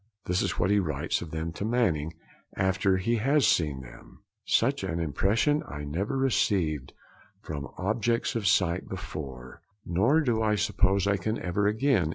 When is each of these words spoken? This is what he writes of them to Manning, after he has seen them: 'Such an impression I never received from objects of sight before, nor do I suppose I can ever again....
This 0.25 0.41
is 0.41 0.57
what 0.57 0.71
he 0.71 0.79
writes 0.79 1.21
of 1.21 1.29
them 1.29 1.51
to 1.53 1.63
Manning, 1.63 2.13
after 2.57 2.97
he 2.97 3.17
has 3.17 3.45
seen 3.45 3.81
them: 3.81 4.23
'Such 4.45 4.83
an 4.83 4.99
impression 4.99 5.61
I 5.67 5.83
never 5.83 6.17
received 6.17 6.93
from 7.39 7.67
objects 7.77 8.35
of 8.35 8.47
sight 8.47 8.89
before, 8.89 9.61
nor 9.85 10.21
do 10.21 10.41
I 10.41 10.55
suppose 10.55 11.05
I 11.05 11.17
can 11.17 11.37
ever 11.37 11.67
again.... 11.67 12.09